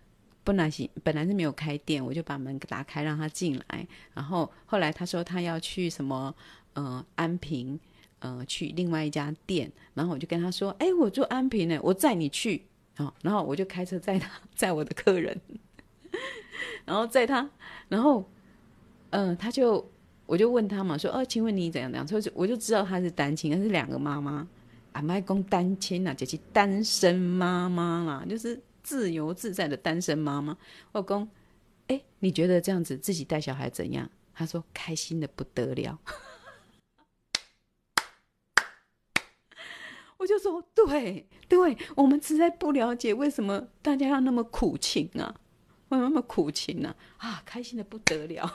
[0.44, 6.34] 本来是本来是没有开店，我就把门打开让他进来，然后后来他说他要去什么，
[6.74, 7.78] 呃，安平。
[8.22, 12.62] 呃，去另外一家店，然后我就跟他说：“哎、我住安平呢，我载你去。”
[12.98, 15.40] 哦，然后我就开车载他， 载我的客人，
[16.84, 17.48] 然后载他，
[17.88, 18.28] 然后，
[19.08, 19.90] 嗯、呃，他就，
[20.26, 24.46] 我就问他嘛，说：“哦，请问你怎样怎样？”所以我就知道他是单亲，他是两个妈妈，
[24.92, 30.56] 阿麦公单亲呐，就是单身妈妈啦，就是自由自在的单身妈妈。
[30.92, 31.28] 我公，
[31.88, 34.10] 哎、你觉得这样子自己带小孩怎样？
[34.32, 36.00] 他说：“开心的不得了。
[40.16, 45.34] ”我就说，对对，我们实在不了解为什么大家要那么苦情啊，
[45.88, 46.94] 为什么那么苦情呢？
[47.18, 47.28] 啊？
[47.28, 48.50] 啊，开心的不得了，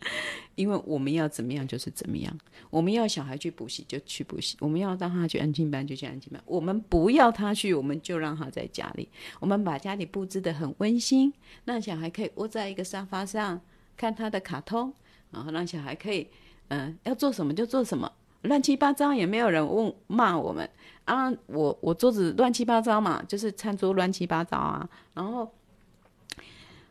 [0.54, 2.36] 因为我们要怎么样就是怎么样，
[2.70, 9.08] 我们要小孩去补习就去补习，我们要让他去安静班就去安静班，我们不要他去，我们就让他在家里，
[9.40, 11.32] 我们把家里布置得很温馨，
[11.64, 13.60] 让小孩可以窝在一个沙发上
[13.96, 14.92] 看他的卡通，
[15.30, 16.28] 然后让小孩可以，
[16.68, 18.10] 嗯、要做什么就做什么。
[18.42, 20.68] 乱七八糟也没有人问骂我们
[21.04, 21.28] 啊！
[21.46, 24.88] 我我桌子乱七八糟嘛，就是餐桌乱七八糟啊。
[25.14, 25.52] 然后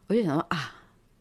[0.07, 0.74] 我就想说啊，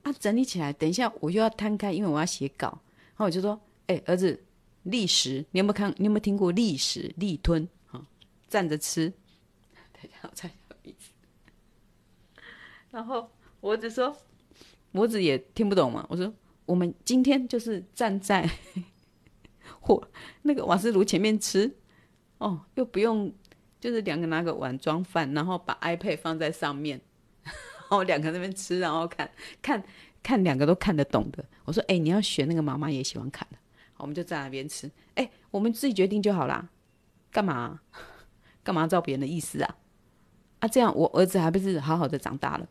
[0.05, 2.69] 啊，整理起来，等一下我又要摊开，因为我要写稿。
[2.69, 4.39] 然后我就说：“哎、欸，儿子，
[4.83, 5.93] 立食，你有没有看？
[5.97, 7.67] 你有没有听过立食、立吞？
[7.87, 8.05] 哈，
[8.47, 9.09] 站着吃。
[9.95, 10.51] 等一下我再
[10.83, 11.11] 一次。
[12.91, 13.31] 然后
[13.61, 14.15] 我儿子说，
[14.93, 16.05] 我儿子也听不懂嘛。
[16.11, 16.31] 我说，
[16.67, 18.47] 我们今天就是站在
[19.81, 20.07] 火
[20.43, 21.75] 那个瓦斯炉前面吃，
[22.37, 23.33] 哦，又不用，
[23.81, 27.01] 就是两个拿个碗装饭，然后把 iPad 放在上面。”
[27.89, 29.31] 然后两个那边吃，然后看
[29.63, 29.83] 看
[30.23, 31.45] 看两个都看得懂的。
[31.65, 33.59] 我说：“哎、你要学那个妈妈也喜欢看的。”
[33.99, 34.91] 我们就在那边吃。
[35.15, 36.69] 哎、我们自己决定就好啦。
[37.31, 37.81] 干嘛？
[38.63, 39.77] 干嘛照别人的意思啊？
[40.61, 42.67] 啊，这样我儿子还不是好好的长大了，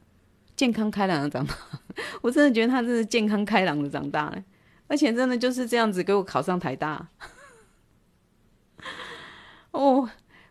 [0.56, 1.56] 健康开朗的长大。
[2.22, 4.44] 我真的觉得他真是健康开朗的长大了，
[4.88, 7.08] 而且真的就是这样子给我考上台大。
[9.72, 10.10] 哦，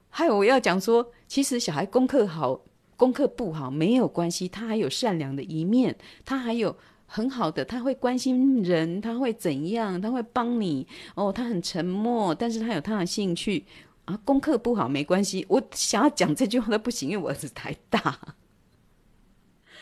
[0.09, 2.63] 还有我要讲说，其实小孩功课好。
[3.03, 10.87] 功课不好没有关系，他还有善良的一面，他还有很好的，他会关心人，他会怎样，他会帮你。
[11.17, 13.65] 哦，他很沉默，但是他有他的兴趣
[14.05, 14.17] 啊。
[14.19, 18.37] 功课不好没关系，我想要讲这句话都不行，因为我儿子太大，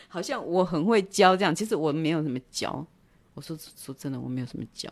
[0.07, 2.83] 好像我很会教这样，其实我没有什么教。
[3.35, 4.91] 我说说真的，我没有什么教，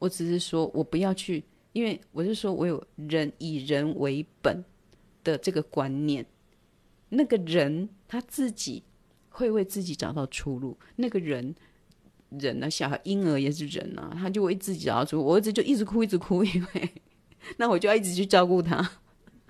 [0.00, 4.64] 我只是说我不要去，因为我是说我有人以人为本
[5.22, 6.26] 的这个观念。
[7.10, 8.82] 那个人他自己
[9.30, 10.78] 会为自己找到出路。
[10.96, 11.54] 那个人，
[12.30, 12.70] 人呢？
[12.70, 15.24] 小孩婴儿也是人啊，他就为自己找到出路。
[15.24, 16.90] 我儿子就一直哭，一直哭，因为
[17.56, 18.90] 那我就要一直去照顾他。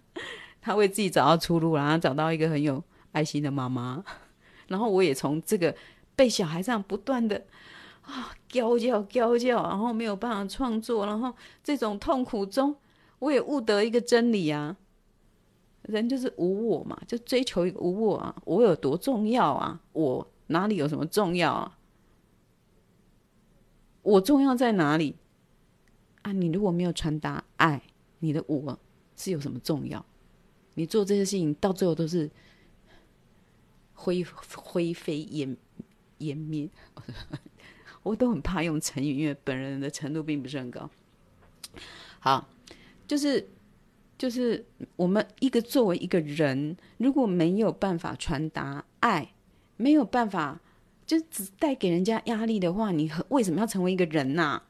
[0.60, 2.82] 他为自己找到出路，然后找到一个很有
[3.12, 4.04] 爱心的妈妈。
[4.66, 5.74] 然后我也从这个
[6.14, 7.46] 被小孩这样不断的
[8.02, 11.34] 啊教教教教，然后没有办法创作，然后
[11.64, 12.76] 这种痛苦中，
[13.18, 14.76] 我也悟得一个真理啊。
[15.92, 18.36] 人就是无我嘛，就追求一个无我啊！
[18.44, 19.80] 我有多重要啊？
[19.92, 21.78] 我哪里有什么重要啊？
[24.02, 25.16] 我重要在哪里
[26.22, 26.32] 啊？
[26.32, 27.82] 你如果没有传达爱，
[28.18, 28.78] 你的我
[29.16, 30.04] 是有什么重要？
[30.74, 32.30] 你做这些事情到最后都是
[33.94, 34.22] 灰
[34.54, 35.56] 灰飞烟
[36.18, 36.68] 烟灭。
[38.02, 40.90] 我都很怕用成语，因为本人的程度并不是很高。
[42.20, 42.46] 好，
[43.06, 43.48] 就是。
[44.18, 44.66] 就是
[44.96, 49.32] 我们一个作为一个人，如果没有办法传达爱，
[49.76, 50.60] 没有办法，
[51.06, 54.60] 就只带给人家压力的话，你为什么要成为一个人呐、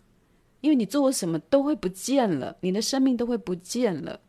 [0.61, 4.21] 因为你做什么都会不见了，你的生命都会不见了。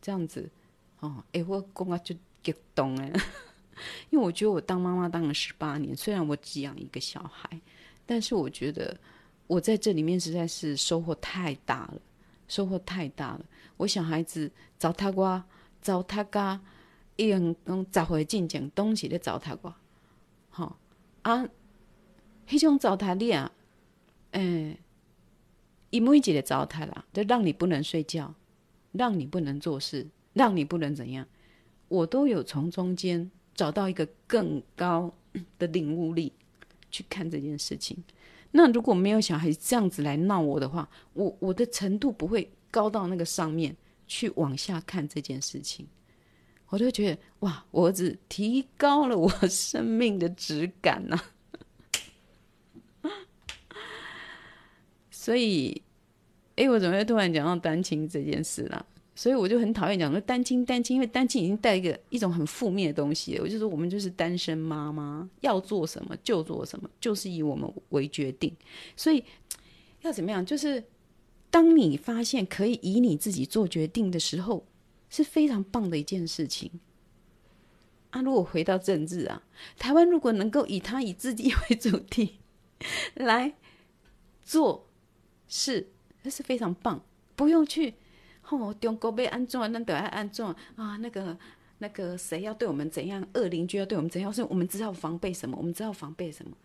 [0.00, 0.48] 这样子，
[1.00, 3.12] 哦，哎，我公啊就激动哎，
[4.10, 7.60] 因为我觉得我当妈妈当了十八年，虽然我只养一个小孩，
[8.06, 8.96] 但是我觉得
[9.48, 12.00] 我在这里面实在是收获太大了。
[12.48, 13.44] 收获太大了！
[13.76, 15.44] 我小孩子糟蹋我，
[15.80, 16.60] 糟蹋噶，
[17.16, 19.74] 用用十回进前东西咧糟蹋我，
[20.48, 20.78] 好
[21.22, 21.48] 啊，
[22.48, 23.52] 迄种糟蹋你啊，
[24.32, 24.78] 诶、
[25.90, 28.34] 一每一个糟蹋啦，就让你不能睡觉，
[28.92, 31.26] 让你不能做事，让你不能怎样，
[31.88, 35.12] 我都有从中间找到一个更高
[35.58, 36.32] 的领悟力
[36.90, 38.02] 去看这件事情。
[38.50, 43.76] 那如果没有小孩这样子来闹我的话，我我的程度不会高到那个上面
[44.06, 45.86] 去往下看这件事情，
[46.68, 51.20] 我就觉得哇，我儿子提高了我生命的质感呐、
[53.02, 53.10] 啊。
[55.10, 55.82] 所以，
[56.56, 58.84] 哎，我怎么会突然讲到单亲这件事啦？
[59.18, 63.36] 所以我就很讨厌讲说单亲单亲，因为单亲已经带一个一种很负面的东西。
[63.40, 68.54] 我就说我们就是单身妈妈，要做什么就做什么，就是以我们为决定。
[68.94, 69.24] 所以
[70.02, 70.46] 要怎么样？
[70.46, 70.84] 就是
[71.50, 74.64] 当你发现可以以你自己做决定的时候，
[75.10, 76.70] 是非常棒的一件事情。
[78.10, 79.42] 啊，如果回到政治啊，
[79.76, 82.38] 台湾如果能够以他以自己为主题
[83.16, 83.54] 来
[84.44, 84.86] 做
[85.48, 85.88] 事，
[86.22, 87.04] 那是非常棒，
[87.34, 87.94] 不用去。
[88.50, 90.44] 哦，中国被安怎，那都要安怎
[90.76, 90.96] 啊？
[90.98, 91.36] 那个
[91.78, 93.26] 那个谁要对我们怎样？
[93.34, 94.32] 恶邻居要对我们怎样？
[94.32, 95.56] 所以我们知道防备什么？
[95.56, 96.56] 我们知道防备什么？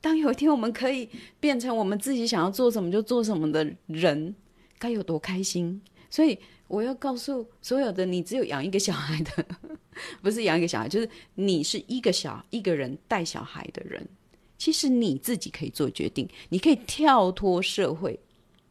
[0.00, 1.08] 当有一天我们可以
[1.40, 4.34] 变成我们自己想要做什么就做什么的人，
[4.78, 5.80] 该有多开心！
[6.08, 9.44] 所以我要告诉所有的你，只有养一个小孩的，
[10.22, 14.08] 不是养一个小孩，就是你是一个小一个人带小孩的人，
[14.56, 18.18] 其实你自己可以做决定，你可以跳脱社会。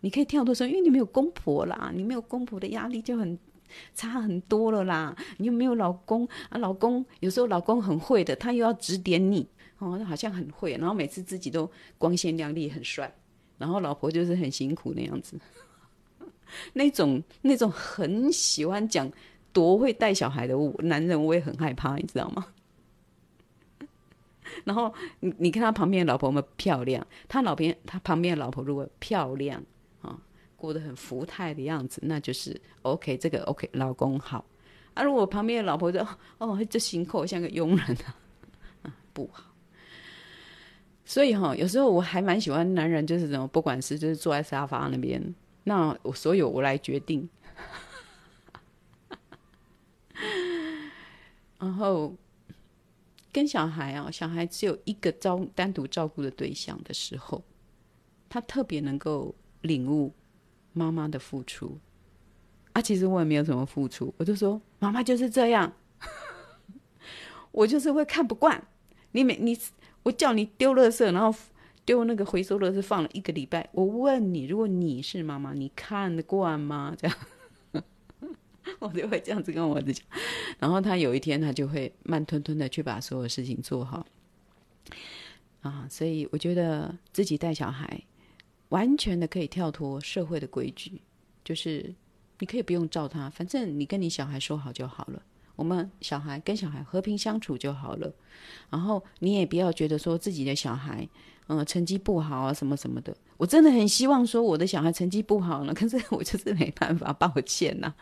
[0.02, 3.38] 你可以跳脱说，因为你没有公婆啦，你没有公婆的压力就很
[3.96, 5.16] 差很多了啦。
[5.38, 9.48] 你又没有老公啊，老公有时候老公很会的，他又要指点你
[9.80, 13.14] 哦，好像很会，然后每次自己都光鲜亮丽很帅，
[13.58, 15.40] 然后老婆就是很辛苦那样子。
[16.74, 19.12] 那种那种很喜欢讲
[19.52, 22.48] 多会带小孩的男人，我也很害怕，你知道吗？
[24.64, 27.06] 然后你你看他旁边的老婆有没有漂亮？
[27.28, 29.62] 他老边他旁边的老婆如果漂亮、
[30.58, 34.44] 过得很福态的样子，那就是 OK，这个 OK，老公好。
[34.94, 36.06] 啊，如果旁边的老婆就
[36.40, 37.98] 哦，这辛苦像个佣人
[38.82, 39.44] 啊，不好。
[41.06, 45.24] 所以哈、哦，有时候我还蛮喜欢男人，就是什么，不管是就是坐在沙发那边，
[45.64, 47.30] 那我所有我来决定。
[51.60, 52.14] 然后
[53.32, 57.44] 跟小孩啊，小孩只有一个照单独照顾的对象的时候，
[58.28, 60.12] 他特别能够领悟
[60.78, 61.78] 妈妈的付出。
[62.74, 65.74] 啊，其实我也没有什么付出，我就说妈妈就是这样，
[67.52, 68.68] 我就是会看不惯
[69.14, 69.58] 你每你
[70.04, 71.38] 我叫你丢垃圾，然后
[71.84, 76.96] 丢那个回收垃圾放了一个礼拜，我问你，如果你是妈妈，你看得惯吗？
[76.96, 77.18] 这样。
[78.80, 80.06] 我就会这样子跟我儿子讲，
[80.60, 84.06] 然后他有一天他就会慢吞吞的去把所有事情做好
[85.62, 88.04] 啊，所以我觉得自己带小孩
[88.70, 91.02] 完全的可以跳脱社会的规矩，
[91.44, 91.94] 就是
[92.40, 95.22] 你可以不用照他，反正你跟你小孩说好就好了，
[95.56, 98.14] 我们小孩跟小孩和平相处就好了，
[98.70, 101.08] 然后你也不要觉得说自己的小孩。
[101.50, 107.94] 嗯，成绩不好啊，什么什么的，我真的很希望说我的小孩成绩不好呢，可是我就是没办法，抱歉呐，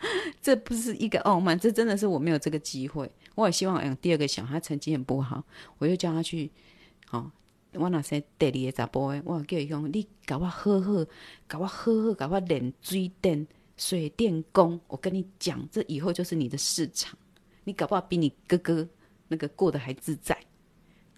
[0.41, 3.07] 这不是一个傲慢，这真的是我没有这个机会。
[3.35, 5.43] 我也希望养第二个小孩成绩很不好，
[5.77, 6.49] 我就叫他去，
[7.11, 7.31] 哦，
[7.77, 11.05] 我那些第二个查甫的，我叫伊讲，你搞我好好，
[11.47, 13.45] 搞我好好，搞我练水电、
[13.77, 14.79] 水电工。
[14.87, 17.17] 我跟你讲，这以后就是你的市场，
[17.63, 18.87] 你搞不好比你哥哥
[19.27, 20.37] 那个过得还自在。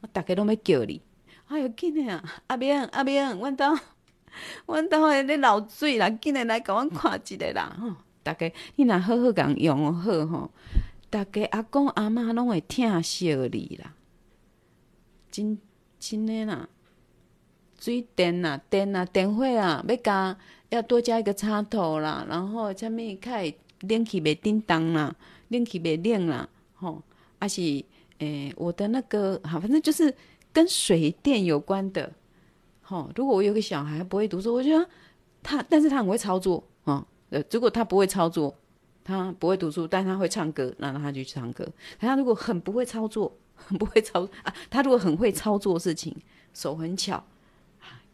[0.02, 1.02] 我大概都没叫你。
[1.48, 2.24] 哎呦，紧的啊！
[2.48, 3.66] 阿明，阿明，阮兜，
[4.66, 7.78] 阮兜的咧漏水啦，紧的来甲阮看一下啦！
[7.80, 10.52] 吼，大家你若好好共用好吼，
[11.10, 13.94] 大家阿公阿妈拢会疼惜你啦。
[15.32, 15.58] 真
[16.00, 16.68] 真的啦，
[17.80, 20.38] 水电啦，电啦，电费啊，要加
[20.70, 25.16] 要多加一个插头啦，然后啥物开冷气袂叮当啦，
[25.50, 27.02] 冷气袂冷啦，吼，
[27.40, 27.62] 还是
[28.20, 30.14] 诶、我的那个好，反正就是。
[30.54, 32.12] 跟水电有关的，
[32.82, 34.90] 吼，如果我有个小孩不会读书，我觉得
[35.44, 37.06] 他，但是他很会操作啊。
[37.30, 38.56] 呃，如果他不会操作，
[39.04, 41.68] 他不会读书，但他会唱歌，那让他去唱歌。
[42.00, 46.16] 他如果很不会操作，很 不会操啊，他如果很会操作事情，
[46.54, 47.22] 手很巧，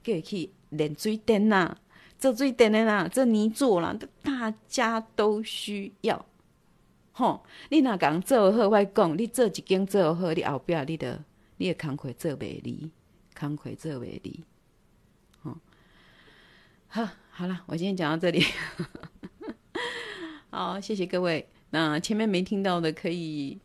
[0.03, 1.75] 可以去练水电呐，
[2.17, 6.25] 做水电的啦，这泥做啦，大家都需要。
[7.11, 11.23] 吼，你哪讲做好，我讲你做一件做好，你后边你的。
[11.57, 12.89] 你也慷慨做美丽，
[13.37, 14.43] 慷慨做美丽。
[15.43, 15.55] 哦，
[16.87, 18.43] 好，好了，我今天讲到这里。
[20.49, 21.47] 好，谢谢各位。
[21.69, 23.59] 那前面没听到的，可以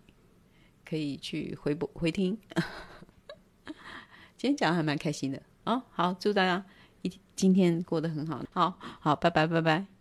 [0.89, 2.39] 可以去回播回听。
[4.39, 5.43] 今天讲的还蛮开心的。
[5.65, 6.65] 啊，好，祝大家
[7.03, 8.43] 一今天过得很好。
[8.53, 9.98] 好好，拜拜，拜拜。